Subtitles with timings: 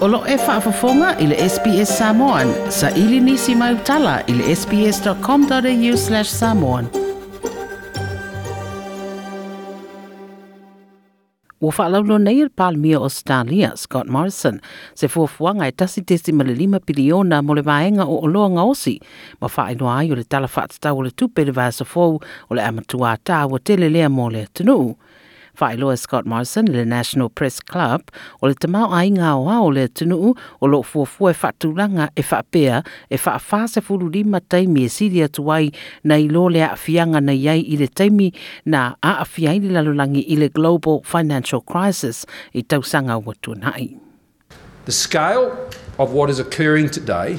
[0.00, 2.48] Olo e whaafafonga i le SBS Samoan.
[2.70, 6.88] Sa ili nisi mai utala i le sbs.com.au slash samoan.
[11.60, 14.60] Ua whaalaulo nei il palmia Australia, Scott Morrison,
[14.94, 18.62] se fuafuanga e tasi tesi ma le lima piliona mo le vaenga o oloa nga
[18.64, 18.96] osi,
[19.40, 22.16] ma whainoa ai o le tala whaatstau o le tupe le vasa fau
[22.48, 24.96] o le amatua tā wa tele lea mo le tunu.
[25.60, 28.10] Whailoa Scott Morrison le National Press Club
[28.40, 32.24] o le tamau ai ngā oa o le tunu o lo fuafua e whaatulanga e
[32.24, 35.70] whaapea e whaafase furu lima taimi e siri atu ai
[36.04, 38.32] na i lo le fianga na iai i le taimi
[38.64, 43.96] na a awhiai li lalulangi i le Global Financial Crisis i tausanga watu nai.
[44.86, 45.52] The scale
[45.98, 47.38] of what is occurring today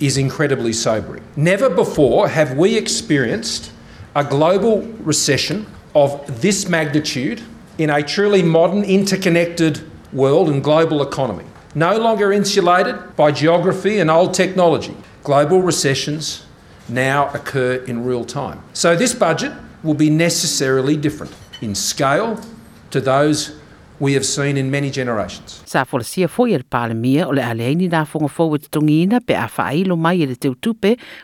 [0.00, 1.22] is incredibly sobering.
[1.36, 3.70] Never before have we experienced
[4.14, 7.42] a global recession of this magnitude
[7.78, 9.80] in a truly modern, interconnected
[10.12, 11.44] world and global economy.
[11.74, 16.44] No longer insulated by geography and old technology, global recessions
[16.88, 18.62] now occur in real time.
[18.74, 22.38] So, this budget will be necessarily different in scale
[22.90, 23.56] to those
[24.02, 25.62] we have seen in many generations.
[25.64, 29.48] Sa folasia foi e palemia o le aleini na fonga fau te tungina pe a
[29.96, 30.56] mai le teu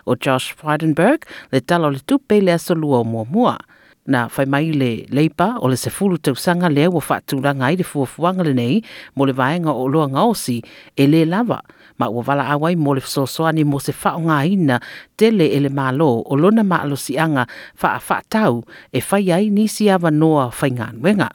[0.06, 3.58] o Josh Frydenberg le talo le tupe le asolua o mua.
[4.09, 7.69] na fai mai le leipa o le se fulu tau sanga lea wa fatu ranga
[7.69, 8.77] i le fuafuanga le nei
[9.17, 10.56] mo le vaenga o loa ngaosi
[10.97, 11.61] e le lava
[12.00, 14.81] ma ua wala awai mo le fsosoani mo se fao ngā ina
[15.20, 17.45] tele e le malo o lona ma alosianga
[17.77, 18.00] fa a
[18.97, 21.28] e fai ai nisi awa noa fai ngā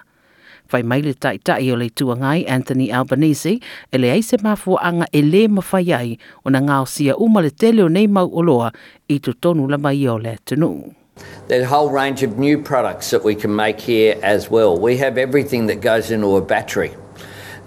[0.73, 1.37] Fai mai le tai
[1.69, 3.59] o le tuangai Anthony Albanese
[3.91, 7.83] e le aise mafua anga e le mawhai ai o na ngao sia umale tele
[7.83, 8.71] o nei mau oloa
[9.07, 11.02] i tu tonu lama o le tenu.
[11.47, 14.77] There's a whole range of new products that we can make here as well.
[14.79, 16.95] We have everything that goes into a battery.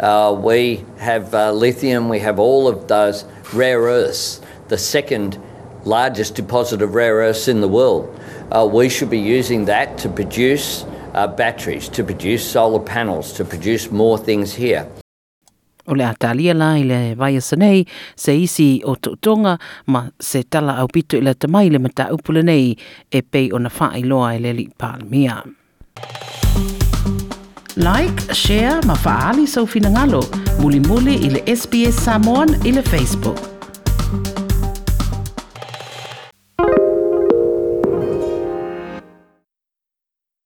[0.00, 5.40] Uh, we have uh, lithium, we have all of those rare earths, the second
[5.84, 8.18] largest deposit of rare earths in the world.
[8.50, 13.44] Uh, we should be using that to produce uh, batteries, to produce solar panels, to
[13.44, 14.88] produce more things here.
[15.86, 20.76] O le atalia la i le vai sanei, se isi o tutonga, ma se tala
[20.82, 22.76] au pito i le tamai le mata upule nei,
[23.10, 25.42] e pei o na wha loa i le li palmia.
[27.76, 30.22] Like, share, ma faali sau finangalo,
[30.60, 33.55] muli muli i le SBS Samoan i le Facebook.